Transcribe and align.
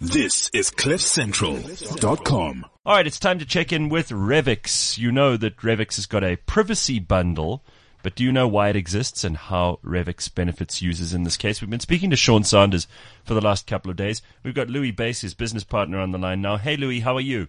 This 0.00 0.48
is 0.50 0.70
CliffCentral.com. 0.70 2.66
All 2.86 2.94
right, 2.94 3.06
it's 3.06 3.18
time 3.18 3.40
to 3.40 3.44
check 3.44 3.72
in 3.72 3.88
with 3.88 4.10
Revix. 4.10 4.96
You 4.96 5.10
know 5.10 5.36
that 5.36 5.56
Revix 5.56 5.96
has 5.96 6.06
got 6.06 6.22
a 6.22 6.36
privacy 6.36 7.00
bundle, 7.00 7.64
but 8.04 8.14
do 8.14 8.22
you 8.22 8.30
know 8.30 8.46
why 8.46 8.68
it 8.68 8.76
exists 8.76 9.24
and 9.24 9.36
how 9.36 9.80
Revix 9.84 10.32
benefits 10.32 10.80
users 10.80 11.12
in 11.12 11.24
this 11.24 11.36
case? 11.36 11.60
We've 11.60 11.68
been 11.68 11.80
speaking 11.80 12.10
to 12.10 12.16
Sean 12.16 12.44
Sanders 12.44 12.86
for 13.24 13.34
the 13.34 13.40
last 13.40 13.66
couple 13.66 13.90
of 13.90 13.96
days. 13.96 14.22
We've 14.44 14.54
got 14.54 14.68
Louis 14.68 14.92
Base, 14.92 15.22
his 15.22 15.34
business 15.34 15.64
partner, 15.64 15.98
on 15.98 16.12
the 16.12 16.18
line 16.18 16.40
now. 16.40 16.58
Hey, 16.58 16.76
Louis, 16.76 17.00
how 17.00 17.16
are 17.16 17.20
you? 17.20 17.48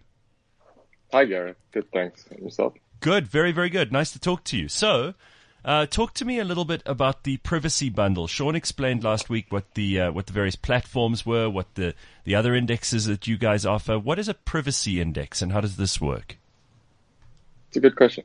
Hi, 1.12 1.26
Gareth. 1.26 1.58
Good, 1.72 1.92
thanks. 1.94 2.26
And 2.32 2.40
yourself? 2.40 2.74
Good, 3.00 3.28
very, 3.28 3.52
very 3.52 3.70
good. 3.70 3.92
Nice 3.92 4.10
to 4.14 4.20
talk 4.20 4.44
to 4.46 4.58
you. 4.58 4.68
So, 4.70 5.14
uh, 5.66 5.86
talk 5.86 6.14
to 6.16 6.26
me 6.26 6.40
a 6.40 6.44
little 6.44 6.66
bit 6.66 6.82
about 6.86 7.24
the 7.24 7.38
privacy 7.38 7.90
bundle. 7.90 8.28
Sean 8.28 8.56
explained 8.56 9.04
last 9.04 9.30
week 9.30 9.48
what 9.50 9.74
the 9.74 10.00
uh, 10.00 10.12
what 10.12 10.28
the 10.28 10.34
various 10.34 10.56
platforms 10.56 11.26
were, 11.26 11.50
what 11.50 11.76
the 11.76 11.94
the 12.24 12.36
other 12.36 12.56
indexes 12.56 13.06
that 13.06 13.28
you 13.28 13.38
guys 13.38 13.66
offer. 13.66 14.00
What 14.00 14.20
is 14.20 14.28
a 14.28 14.34
privacy 14.34 15.02
index, 15.02 15.42
and 15.42 15.52
how 15.52 15.62
does 15.62 15.78
this 15.78 16.00
work? 16.00 16.38
It's 17.68 17.78
a 17.78 17.82
good 17.82 17.96
question. 17.96 18.24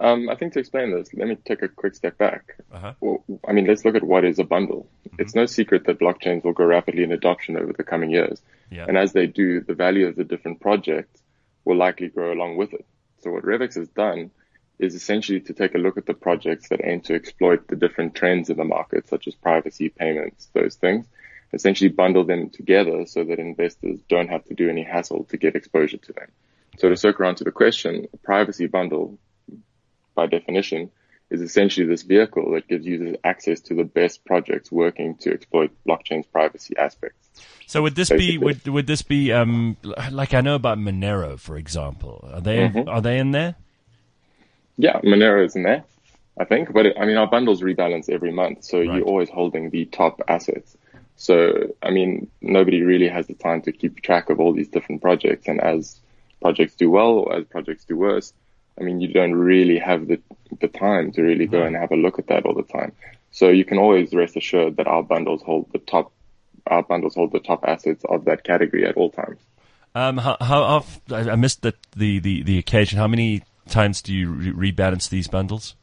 Um, 0.00 0.28
I 0.28 0.34
think 0.34 0.52
to 0.52 0.58
explain 0.58 0.92
this, 0.92 1.12
let 1.14 1.26
me 1.26 1.36
take 1.46 1.62
a 1.62 1.68
quick 1.68 1.94
step 1.94 2.18
back. 2.18 2.56
Uh-huh. 2.70 2.92
Well, 3.00 3.24
I 3.48 3.52
mean, 3.52 3.66
let's 3.66 3.84
look 3.84 3.94
at 3.94 4.04
what 4.04 4.24
is 4.24 4.38
a 4.38 4.44
bundle. 4.44 4.86
Mm-hmm. 5.08 5.22
It's 5.22 5.34
no 5.34 5.46
secret 5.46 5.86
that 5.86 5.98
blockchains 5.98 6.44
will 6.44 6.52
grow 6.52 6.66
rapidly 6.66 7.02
in 7.02 7.12
adoption 7.12 7.56
over 7.56 7.72
the 7.72 7.82
coming 7.82 8.10
years. 8.10 8.42
Yeah. 8.70 8.84
And 8.86 8.98
as 8.98 9.14
they 9.14 9.26
do, 9.26 9.60
the 9.60 9.74
value 9.74 10.06
of 10.06 10.16
the 10.16 10.24
different 10.24 10.60
projects 10.60 11.22
will 11.64 11.76
likely 11.76 12.08
grow 12.08 12.32
along 12.32 12.56
with 12.58 12.74
it. 12.74 12.84
So 13.22 13.30
what 13.30 13.44
Revix 13.44 13.76
has 13.76 13.88
done 13.88 14.30
is 14.78 14.94
essentially 14.94 15.40
to 15.40 15.54
take 15.54 15.74
a 15.74 15.78
look 15.78 15.96
at 15.96 16.06
the 16.06 16.14
projects 16.14 16.68
that 16.68 16.80
aim 16.84 17.00
to 17.02 17.14
exploit 17.14 17.66
the 17.68 17.76
different 17.76 18.14
trends 18.14 18.50
in 18.50 18.56
the 18.56 18.64
market, 18.64 19.08
such 19.08 19.26
as 19.26 19.34
privacy, 19.34 19.88
payments, 19.88 20.50
those 20.52 20.74
things, 20.74 21.06
essentially 21.52 21.88
bundle 21.88 22.24
them 22.24 22.50
together 22.50 23.06
so 23.06 23.24
that 23.24 23.38
investors 23.38 24.00
don't 24.08 24.28
have 24.28 24.44
to 24.44 24.54
do 24.54 24.68
any 24.68 24.82
hassle 24.82 25.24
to 25.24 25.36
get 25.36 25.56
exposure 25.56 25.96
to 25.96 26.12
them. 26.12 26.28
So 26.78 26.90
to 26.90 26.96
circle 26.96 27.24
around 27.24 27.36
to 27.36 27.44
the 27.44 27.52
question, 27.52 28.06
a 28.12 28.16
privacy 28.18 28.66
bundle, 28.66 29.18
by 30.14 30.26
definition, 30.26 30.90
is 31.30 31.40
essentially 31.40 31.86
this 31.86 32.02
vehicle 32.02 32.52
that 32.52 32.68
gives 32.68 32.86
users 32.86 33.16
access 33.24 33.60
to 33.60 33.74
the 33.74 33.84
best 33.84 34.24
projects 34.24 34.70
working 34.70 35.16
to 35.16 35.32
exploit 35.32 35.72
blockchain's 35.88 36.26
privacy 36.26 36.76
aspects. 36.76 37.28
So 37.66 37.82
would 37.82 37.96
this 37.96 38.10
Basically. 38.10 38.38
be 38.38 38.44
would 38.44 38.68
would 38.68 38.86
this 38.86 39.02
be 39.02 39.32
um 39.32 39.76
like 40.10 40.34
I 40.34 40.40
know 40.40 40.54
about 40.54 40.78
Monero 40.78 41.38
for 41.38 41.56
example? 41.56 42.28
Are 42.32 42.40
they 42.40 42.58
mm-hmm. 42.68 42.88
are 42.88 43.00
they 43.00 43.18
in 43.18 43.32
there? 43.32 43.56
Yeah, 44.78 45.00
Monero 45.00 45.44
is 45.44 45.56
in 45.56 45.62
there, 45.62 45.84
I 46.38 46.44
think. 46.44 46.72
But 46.72 46.86
it, 46.86 46.96
I 47.00 47.06
mean, 47.06 47.16
our 47.16 47.26
bundles 47.26 47.62
rebalance 47.62 48.08
every 48.08 48.32
month, 48.32 48.64
so 48.64 48.78
right. 48.78 48.86
you're 48.86 49.06
always 49.06 49.30
holding 49.30 49.70
the 49.70 49.86
top 49.86 50.20
assets. 50.28 50.76
So, 51.16 51.74
I 51.82 51.90
mean, 51.90 52.30
nobody 52.42 52.82
really 52.82 53.08
has 53.08 53.26
the 53.26 53.34
time 53.34 53.62
to 53.62 53.72
keep 53.72 54.02
track 54.02 54.28
of 54.28 54.38
all 54.38 54.52
these 54.52 54.68
different 54.68 55.00
projects. 55.00 55.48
And 55.48 55.60
as 55.60 55.98
projects 56.42 56.74
do 56.74 56.90
well 56.90 57.18
or 57.20 57.36
as 57.36 57.44
projects 57.46 57.84
do 57.84 57.96
worse, 57.96 58.34
I 58.78 58.84
mean, 58.84 59.00
you 59.00 59.12
don't 59.12 59.34
really 59.34 59.78
have 59.78 60.06
the, 60.06 60.20
the 60.60 60.68
time 60.68 61.12
to 61.12 61.22
really 61.22 61.46
go 61.46 61.62
and 61.62 61.74
have 61.74 61.90
a 61.90 61.96
look 61.96 62.18
at 62.18 62.26
that 62.26 62.44
all 62.44 62.54
the 62.54 62.62
time. 62.62 62.92
So 63.30 63.48
you 63.48 63.64
can 63.64 63.78
always 63.78 64.12
rest 64.14 64.36
assured 64.36 64.76
that 64.76 64.86
our 64.86 65.02
bundles 65.02 65.42
hold 65.42 65.72
the 65.72 65.78
top, 65.78 66.12
our 66.66 66.82
bundles 66.82 67.14
hold 67.14 67.32
the 67.32 67.40
top 67.40 67.64
assets 67.66 68.04
of 68.06 68.26
that 68.26 68.44
category 68.44 68.86
at 68.86 68.96
all 68.96 69.10
times. 69.10 69.38
Um, 69.94 70.18
how, 70.18 70.36
how, 70.38 70.84
I 71.10 71.36
missed 71.36 71.62
the, 71.62 71.72
the, 71.96 72.18
the, 72.18 72.42
the 72.42 72.58
occasion. 72.58 72.98
How 72.98 73.08
many 73.08 73.42
times 73.68 74.02
do 74.02 74.14
you 74.14 74.30
re- 74.30 74.72
rebalance 74.72 75.08
these 75.08 75.28
bundles? 75.28 75.74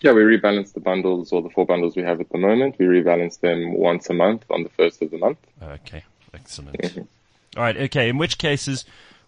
Yeah, 0.00 0.12
we 0.12 0.22
rebalance 0.22 0.72
the 0.72 0.80
bundles 0.80 1.32
or 1.32 1.42
the 1.42 1.50
four 1.50 1.64
bundles 1.64 1.94
we 1.94 2.02
have 2.02 2.20
at 2.20 2.28
the 2.30 2.38
moment. 2.38 2.76
We 2.78 2.86
rebalance 2.86 3.38
them 3.38 3.74
once 3.74 4.10
a 4.10 4.14
month 4.14 4.44
on 4.50 4.64
the 4.64 4.68
first 4.70 5.00
of 5.00 5.10
the 5.10 5.18
month. 5.18 5.38
Okay, 5.62 6.04
excellent. 6.34 6.80
Mm-hmm. 6.80 7.00
All 7.56 7.62
right, 7.62 7.76
okay. 7.76 8.08
In 8.08 8.18
which 8.18 8.38
cases 8.38 8.84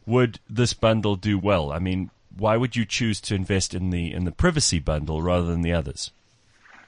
would 0.07 0.41
this 0.51 0.75
bundle 0.75 1.15
do 1.15 1.39
well? 1.39 1.70
I 1.70 1.79
mean, 1.79 2.11
why 2.37 2.57
would 2.57 2.75
you 2.75 2.85
choose 2.85 3.20
to 3.23 3.35
invest 3.35 3.75
in 3.75 3.91
the 3.91 4.12
in 4.12 4.25
the 4.25 4.33
privacy 4.33 4.81
bundle 4.81 5.23
rather 5.23 5.46
than 5.46 5.63
the 5.63 5.73
others? 5.73 6.11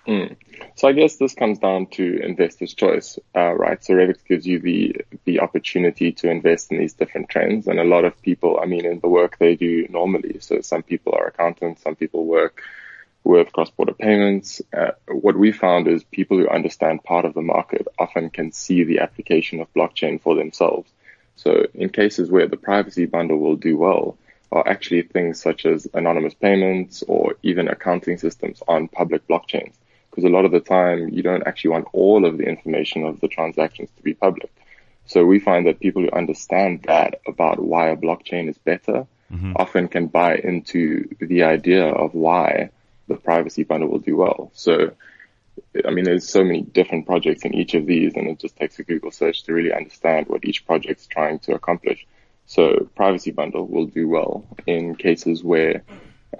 Mm. 0.06 0.36
So 0.76 0.88
I 0.88 0.92
guess 0.92 1.16
this 1.16 1.34
comes 1.34 1.58
down 1.58 1.86
to 1.92 2.20
investor's 2.22 2.74
choice, 2.74 3.18
uh, 3.34 3.52
right? 3.54 3.82
So 3.82 3.94
Revix 3.94 4.24
gives 4.24 4.46
you 4.46 4.60
the 4.60 4.96
the 5.24 5.40
opportunity 5.40 6.12
to 6.12 6.30
invest 6.30 6.70
in 6.70 6.78
these 6.78 6.94
different 6.94 7.28
trends, 7.28 7.66
and 7.66 7.80
a 7.80 7.84
lot 7.84 8.04
of 8.04 8.20
people, 8.22 8.60
I 8.62 8.66
mean, 8.66 8.84
in 8.86 9.00
the 9.00 9.08
work 9.08 9.38
they 9.38 9.56
do 9.56 9.86
normally. 9.90 10.38
So 10.40 10.60
some 10.60 10.82
people 10.82 11.14
are 11.14 11.26
accountants, 11.26 11.82
some 11.82 11.96
people 11.96 12.24
work 12.24 12.62
with 13.24 13.52
cross-border 13.52 13.94
payments. 13.94 14.62
Uh, 14.72 14.92
what 15.08 15.36
we 15.36 15.50
found 15.50 15.88
is 15.88 16.04
people 16.04 16.38
who 16.38 16.48
understand 16.48 17.02
part 17.02 17.24
of 17.24 17.34
the 17.34 17.42
market 17.42 17.88
often 17.98 18.30
can 18.30 18.52
see 18.52 18.84
the 18.84 19.00
application 19.00 19.60
of 19.60 19.72
blockchain 19.74 20.20
for 20.20 20.36
themselves. 20.36 20.88
So 21.34 21.66
in 21.74 21.88
cases 21.88 22.30
where 22.30 22.46
the 22.46 22.56
privacy 22.56 23.06
bundle 23.06 23.38
will 23.38 23.56
do 23.56 23.76
well, 23.76 24.16
are 24.52 24.66
actually 24.68 25.02
things 25.02 25.42
such 25.42 25.66
as 25.66 25.88
anonymous 25.92 26.34
payments 26.34 27.02
or 27.08 27.34
even 27.42 27.66
accounting 27.66 28.16
systems 28.16 28.62
on 28.68 28.86
public 28.86 29.26
blockchains 29.26 29.74
because 30.16 30.28
a 30.28 30.32
lot 30.32 30.46
of 30.46 30.50
the 30.50 30.60
time 30.60 31.10
you 31.10 31.22
don't 31.22 31.46
actually 31.46 31.72
want 31.72 31.86
all 31.92 32.24
of 32.24 32.38
the 32.38 32.44
information 32.44 33.04
of 33.04 33.20
the 33.20 33.28
transactions 33.28 33.90
to 33.98 34.02
be 34.02 34.14
public. 34.14 34.50
So 35.04 35.26
we 35.26 35.38
find 35.40 35.66
that 35.66 35.78
people 35.78 36.02
who 36.02 36.10
understand 36.10 36.84
that 36.84 37.20
about 37.26 37.62
why 37.62 37.90
a 37.90 37.96
blockchain 37.96 38.48
is 38.48 38.56
better 38.56 39.06
mm-hmm. 39.30 39.52
often 39.56 39.88
can 39.88 40.06
buy 40.06 40.36
into 40.36 41.06
the 41.20 41.42
idea 41.42 41.86
of 41.86 42.14
why 42.14 42.70
the 43.08 43.16
privacy 43.16 43.64
bundle 43.64 43.90
will 43.90 43.98
do 43.98 44.16
well. 44.16 44.50
So, 44.54 44.92
I 45.86 45.90
mean, 45.90 46.06
there's 46.06 46.26
so 46.26 46.42
many 46.42 46.62
different 46.62 47.06
projects 47.06 47.44
in 47.44 47.54
each 47.54 47.74
of 47.74 47.84
these 47.84 48.14
and 48.16 48.26
it 48.26 48.38
just 48.38 48.56
takes 48.56 48.78
a 48.78 48.84
Google 48.84 49.10
search 49.10 49.42
to 49.44 49.52
really 49.52 49.72
understand 49.72 50.28
what 50.28 50.46
each 50.46 50.66
project's 50.66 51.06
trying 51.06 51.40
to 51.40 51.54
accomplish. 51.54 52.06
So 52.46 52.88
privacy 52.96 53.32
bundle 53.32 53.66
will 53.66 53.86
do 53.86 54.08
well 54.08 54.46
in 54.66 54.94
cases 54.96 55.44
where 55.44 55.82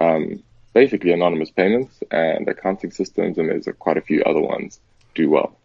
um, 0.01 0.41
basically 0.77 1.11
anonymous 1.11 1.49
payments 1.49 2.03
and 2.11 2.47
accounting 2.47 2.91
systems, 2.91 3.39
and 3.39 3.49
there's 3.49 3.65
a, 3.65 3.73
quite 3.73 3.97
a 3.97 4.01
few 4.01 4.21
other 4.27 4.39
ones 4.39 4.79
do 5.15 5.27
well. 5.27 5.57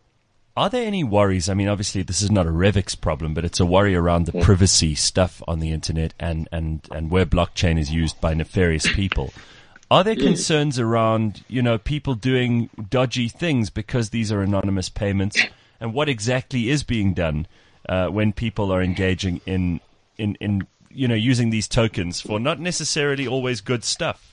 Are 0.56 0.71
there 0.71 0.87
any 0.87 1.05
worries? 1.05 1.50
I 1.50 1.55
mean, 1.55 1.69
obviously, 1.69 2.00
this 2.00 2.23
is 2.23 2.31
not 2.31 2.47
a 2.47 2.50
Revix 2.50 2.99
problem, 2.99 3.34
but 3.34 3.45
it's 3.45 3.61
a 3.61 3.67
worry 3.67 3.95
around 3.95 4.25
the 4.25 4.41
privacy 4.41 4.95
stuff 4.95 5.43
on 5.47 5.61
the 5.61 5.71
internet 5.71 6.15
and, 6.19 6.49
and, 6.51 6.89
and 6.91 7.11
where 7.11 7.27
blockchain 7.27 7.78
is 7.78 7.91
used 7.91 8.22
by 8.22 8.33
nefarious 8.33 8.91
people. 8.91 9.34
Are 9.91 10.03
there 10.03 10.17
concerns 10.17 10.78
around, 10.78 11.45
you 11.47 11.61
know, 11.61 11.77
people 11.77 12.15
doing 12.15 12.71
dodgy 12.89 13.28
things 13.28 13.69
because 13.69 14.09
these 14.09 14.33
are 14.33 14.41
anonymous 14.41 14.89
payments? 14.89 15.39
And 15.78 15.93
what 15.93 16.09
exactly 16.09 16.71
is 16.71 16.83
being 16.84 17.12
done 17.12 17.47
uh, 17.87 18.06
when 18.06 18.33
people 18.33 18.72
are 18.72 18.83
engaging 18.83 19.43
in, 19.45 19.81
in, 20.17 20.37
in, 20.37 20.67
you 20.91 21.06
know, 21.06 21.15
using 21.15 21.51
these 21.51 21.69
tokens 21.69 22.22
for 22.22 22.41
not 22.41 22.59
necessarily 22.61 23.28
always 23.28 23.61
good 23.61 23.84
stuff? 23.84 24.31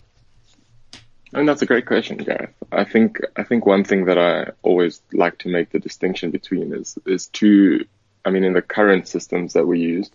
And 1.33 1.47
that's 1.47 1.61
a 1.61 1.67
great 1.67 1.85
question, 1.85 2.17
Gareth. 2.17 2.53
I 2.71 2.83
think 2.85 3.19
I 3.35 3.43
think 3.43 3.65
one 3.65 3.83
thing 3.83 4.05
that 4.05 4.17
I 4.17 4.51
always 4.63 5.01
like 5.13 5.37
to 5.39 5.49
make 5.49 5.71
the 5.71 5.79
distinction 5.79 6.31
between 6.31 6.73
is 6.73 6.97
is 7.05 7.27
two. 7.27 7.85
I 8.25 8.31
mean, 8.31 8.43
in 8.43 8.53
the 8.53 8.61
current 8.61 9.07
systems 9.07 9.53
that 9.53 9.65
we 9.65 9.79
use, 9.79 10.09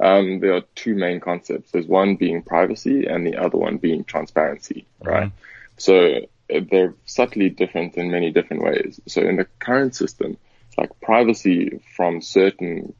um, 0.00 0.40
there 0.40 0.54
are 0.54 0.62
two 0.74 0.94
main 0.94 1.20
concepts. 1.20 1.70
There's 1.70 1.86
one 1.86 2.16
being 2.16 2.42
privacy, 2.42 3.06
and 3.06 3.26
the 3.26 3.36
other 3.36 3.56
one 3.58 3.78
being 3.78 4.04
transparency. 4.04 4.86
Right. 5.02 5.28
Mm-hmm. 5.28 5.34
So 5.76 6.60
they're 6.70 6.94
subtly 7.04 7.50
different 7.50 7.96
in 7.96 8.10
many 8.10 8.30
different 8.30 8.62
ways. 8.62 9.00
So 9.06 9.22
in 9.22 9.36
the 9.36 9.46
current 9.58 9.94
system, 9.94 10.36
like 10.76 10.98
privacy 11.00 11.80
from 11.96 12.20
certain 12.20 12.94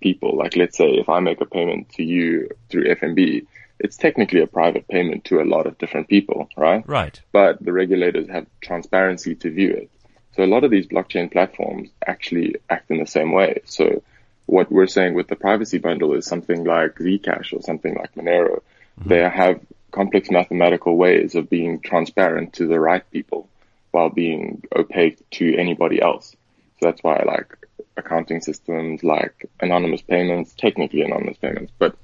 people, 0.00 0.36
like 0.36 0.56
let's 0.56 0.76
say 0.76 0.90
if 0.90 1.08
I 1.08 1.20
make 1.20 1.40
a 1.40 1.46
payment 1.46 1.90
to 1.90 2.02
you 2.02 2.50
through 2.68 2.94
FNB, 2.94 3.46
it's 3.80 3.96
technically 3.96 4.40
a 4.40 4.46
private 4.46 4.88
payment 4.88 5.24
to 5.26 5.40
a 5.40 5.44
lot 5.44 5.66
of 5.66 5.78
different 5.78 6.08
people, 6.08 6.48
right? 6.56 6.86
Right. 6.88 7.20
But 7.32 7.64
the 7.64 7.72
regulators 7.72 8.28
have 8.28 8.46
transparency 8.60 9.34
to 9.36 9.50
view 9.50 9.70
it. 9.70 9.90
So 10.36 10.44
a 10.44 10.46
lot 10.46 10.64
of 10.64 10.70
these 10.70 10.86
blockchain 10.86 11.30
platforms 11.30 11.90
actually 12.06 12.56
act 12.70 12.90
in 12.90 12.98
the 12.98 13.06
same 13.06 13.32
way. 13.32 13.60
So 13.64 14.02
what 14.46 14.70
we're 14.70 14.86
saying 14.86 15.14
with 15.14 15.28
the 15.28 15.36
privacy 15.36 15.78
bundle 15.78 16.14
is 16.14 16.26
something 16.26 16.64
like 16.64 16.94
Zcash 16.96 17.52
or 17.52 17.60
something 17.62 17.94
like 17.94 18.14
Monero. 18.14 18.60
Mm-hmm. 19.00 19.08
They 19.08 19.20
have 19.20 19.60
complex 19.90 20.30
mathematical 20.30 20.96
ways 20.96 21.34
of 21.34 21.50
being 21.50 21.80
transparent 21.80 22.54
to 22.54 22.66
the 22.66 22.78
right 22.78 23.08
people 23.10 23.48
while 23.90 24.10
being 24.10 24.62
opaque 24.74 25.28
to 25.30 25.56
anybody 25.56 26.00
else. 26.00 26.36
So 26.80 26.86
that's 26.86 27.02
why 27.02 27.16
I 27.16 27.24
like 27.24 27.56
accounting 27.96 28.40
systems 28.40 29.02
like 29.02 29.50
anonymous 29.60 30.02
payments, 30.02 30.54
technically 30.54 31.02
anonymous 31.02 31.36
payments, 31.38 31.72
but 31.78 31.96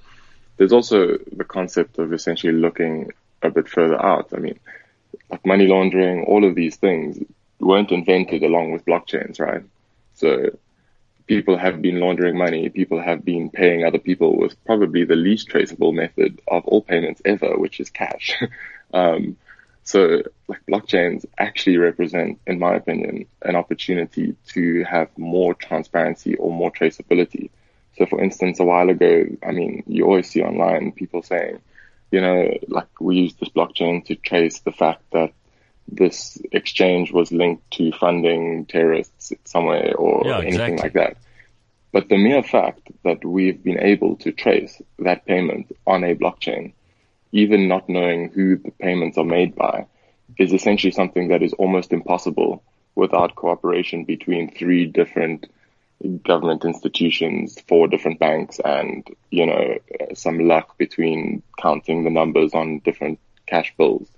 there's 0.57 0.73
also 0.73 1.19
the 1.33 1.45
concept 1.45 1.99
of 1.99 2.13
essentially 2.13 2.53
looking 2.53 3.11
a 3.43 3.51
bit 3.51 3.69
further 3.69 4.01
out. 4.03 4.31
I 4.35 4.39
mean, 4.39 4.59
like 5.31 5.45
money 5.45 5.67
laundering, 5.67 6.25
all 6.25 6.45
of 6.45 6.55
these 6.55 6.77
things 6.77 7.19
weren't 7.61 7.93
invented 7.93 8.43
along 8.43 8.73
with 8.73 8.85
blockchains, 8.85 9.41
right? 9.41 9.63
So 10.15 10.51
people 11.27 11.57
have 11.57 11.83
been 11.83 12.01
laundering 12.01 12.37
money. 12.37 12.69
People 12.69 13.01
have 13.01 13.25
been 13.25 13.51
paying 13.51 13.85
other 13.85 13.99
people 13.99 14.37
with 14.37 14.63
probably 14.65 15.05
the 15.05 15.17
least 15.17 15.49
traceable 15.49 15.93
method 15.93 16.41
of 16.49 16.65
all 16.67 16.83
payments 16.83 17.23
ever, 17.25 17.59
which 17.59 17.81
is 17.81 17.91
cash. 17.91 18.41
um, 18.95 19.37
so 19.83 20.23
like 20.49 20.65
blockchains 20.67 21.27
actually 21.39 21.77
represent, 21.77 22.39
in 22.47 22.59
my 22.59 22.75
opinion, 22.75 23.27
an 23.43 23.57
opportunity 23.57 24.35
to 24.49 24.85
have 24.85 25.09
more 25.19 25.55
transparency 25.55 26.37
or 26.37 26.51
more 26.51 26.71
traceability 26.71 27.51
So 27.99 28.07
for 28.07 28.21
instance, 28.23 28.61
a 28.61 28.65
while 28.65 28.89
ago, 28.89 29.25
I 29.47 29.53
mean, 29.53 29.85
you 29.87 30.05
always 30.05 30.29
see 30.29 30.43
online 30.43 30.93
people 30.93 31.23
saying, 31.23 31.61
you 32.11 32.21
know, 32.21 32.49
like 32.69 32.89
we 33.01 33.17
use 33.17 33.35
this 33.35 33.49
blockchain 33.49 34.05
to 34.07 34.15
trace 34.17 34.61
the 34.61 34.73
fact 34.73 35.03
that 35.13 35.33
this 35.89 36.39
exchange 36.53 37.13
was 37.13 37.31
linked 37.31 37.71
to 37.73 37.93
funding 37.93 38.67
terrorists 38.67 39.33
somewhere 39.45 39.95
or 39.97 40.23
Yeah, 40.25 40.39
anything 40.39 40.75
exactly. 40.75 40.77
like 40.79 40.93
that. 40.95 41.17
But 41.93 42.09
the 42.09 42.17
mere 42.17 42.43
fact 42.43 42.91
that 43.05 43.25
we've 43.25 43.63
been 43.63 43.79
able 43.79 44.17
to 44.17 44.33
trace 44.33 44.81
that 44.99 45.27
payment 45.27 45.71
on 45.87 46.03
a 46.03 46.15
blockchain, 46.17 46.73
even 47.33 47.69
not 47.69 47.89
knowing 47.89 48.31
who 48.31 48.57
the 48.57 48.73
payments 48.73 49.19
are 49.19 49.25
made 49.25 49.55
by, 49.55 49.87
is 50.39 50.53
essentially 50.53 50.91
something 50.91 51.29
that 51.29 51.43
is 51.43 51.53
almost 51.53 51.93
impossible 51.93 52.63
without 52.95 53.35
cooperation 53.35 54.05
between 54.05 54.51
three 54.51 54.87
different 54.87 55.47
government 56.25 56.65
institutions, 56.65 57.61
four 57.69 57.89
different 57.89 58.19
banks, 58.19 58.61
and 58.65 59.07
you 59.31 59.47
know 59.47 59.79
some 60.15 60.39
luck 60.39 60.77
between 60.79 61.43
counting 61.61 62.05
the 62.05 62.11
numbers 62.11 62.55
on 62.55 62.81
different 62.81 63.19
cash 63.47 63.75
bills. 63.77 64.09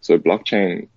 So 0.00 0.18
blockchain, 0.18 0.88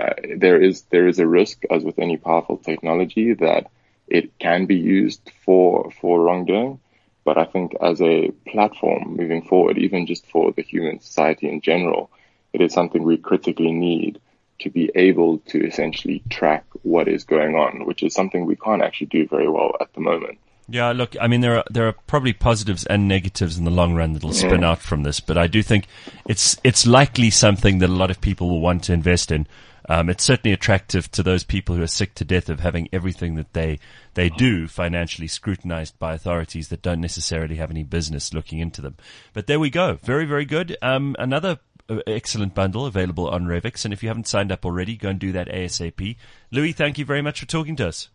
uh, 0.00 0.14
there 0.36 0.60
is 0.60 0.82
there 0.90 1.06
is 1.08 1.18
a 1.18 1.26
risk, 1.26 1.62
as 1.70 1.84
with 1.84 1.98
any 1.98 2.16
powerful 2.16 2.56
technology, 2.58 3.34
that 3.34 3.70
it 4.08 4.38
can 4.38 4.66
be 4.66 4.76
used 4.76 5.30
for 5.44 5.90
for 6.00 6.20
wrongdoing. 6.20 6.80
But 7.24 7.38
I 7.38 7.44
think 7.44 7.74
as 7.80 8.00
a 8.00 8.30
platform 8.46 9.16
moving 9.16 9.42
forward, 9.42 9.78
even 9.78 10.06
just 10.06 10.26
for 10.26 10.52
the 10.52 10.62
human 10.62 11.00
society 11.00 11.48
in 11.48 11.60
general, 11.60 12.10
it 12.52 12.60
is 12.60 12.72
something 12.72 13.02
we 13.02 13.16
critically 13.16 13.72
need 13.72 14.20
to 14.60 14.70
be 14.70 14.90
able 14.94 15.38
to 15.38 15.66
essentially 15.66 16.22
track 16.30 16.64
what 16.82 17.08
is 17.08 17.24
going 17.24 17.54
on, 17.54 17.86
which 17.86 18.02
is 18.02 18.14
something 18.14 18.44
we 18.44 18.56
can't 18.56 18.82
actually 18.82 19.08
do 19.08 19.26
very 19.26 19.48
well 19.48 19.72
at 19.80 19.92
the 19.94 20.00
moment. 20.00 20.38
Yeah, 20.68 20.92
look, 20.92 21.16
I 21.20 21.26
mean, 21.26 21.40
there 21.40 21.58
are 21.58 21.64
there 21.70 21.88
are 21.88 21.92
probably 22.06 22.32
positives 22.32 22.86
and 22.86 23.08
negatives 23.08 23.58
in 23.58 23.64
the 23.64 23.70
long 23.70 23.94
run 23.94 24.12
that'll 24.12 24.32
spin 24.32 24.64
out 24.64 24.78
from 24.78 25.02
this, 25.02 25.20
but 25.20 25.36
I 25.36 25.46
do 25.46 25.62
think 25.62 25.86
it's 26.26 26.56
it's 26.62 26.86
likely 26.86 27.30
something 27.30 27.78
that 27.78 27.90
a 27.90 27.92
lot 27.92 28.10
of 28.10 28.20
people 28.20 28.48
will 28.48 28.60
want 28.60 28.84
to 28.84 28.92
invest 28.92 29.32
in. 29.32 29.46
Um, 29.88 30.08
it's 30.08 30.22
certainly 30.22 30.54
attractive 30.54 31.10
to 31.10 31.24
those 31.24 31.42
people 31.42 31.74
who 31.74 31.82
are 31.82 31.88
sick 31.88 32.14
to 32.14 32.24
death 32.24 32.48
of 32.48 32.60
having 32.60 32.88
everything 32.92 33.34
that 33.34 33.52
they 33.52 33.80
they 34.14 34.28
do 34.28 34.68
financially 34.68 35.26
scrutinized 35.26 35.98
by 35.98 36.14
authorities 36.14 36.68
that 36.68 36.82
don't 36.82 37.00
necessarily 37.00 37.56
have 37.56 37.70
any 37.70 37.82
business 37.82 38.32
looking 38.32 38.60
into 38.60 38.80
them. 38.80 38.96
But 39.32 39.48
there 39.48 39.60
we 39.60 39.70
go, 39.70 39.98
very 40.02 40.24
very 40.24 40.44
good. 40.44 40.76
Um, 40.80 41.16
another 41.18 41.58
excellent 42.06 42.54
bundle 42.54 42.86
available 42.86 43.28
on 43.28 43.44
Revix, 43.44 43.84
and 43.84 43.92
if 43.92 44.02
you 44.02 44.08
haven't 44.08 44.26
signed 44.28 44.50
up 44.52 44.64
already, 44.64 44.96
go 44.96 45.10
and 45.10 45.18
do 45.18 45.32
that 45.32 45.48
ASAP. 45.48 46.16
Louis, 46.50 46.72
thank 46.72 46.98
you 46.98 47.04
very 47.04 47.22
much 47.22 47.40
for 47.40 47.46
talking 47.46 47.76
to 47.76 47.88
us. 47.88 48.08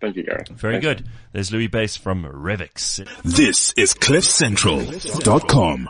Thank 0.00 0.16
you, 0.16 0.22
Gary. 0.22 0.44
Very 0.50 0.80
Thanks. 0.80 1.02
good. 1.02 1.10
There's 1.32 1.50
Louis 1.52 1.66
Bass 1.66 1.96
from 1.96 2.22
Revix. 2.24 3.04
This 3.24 3.72
is 3.76 3.94
CliffCentral.com. 3.94 5.88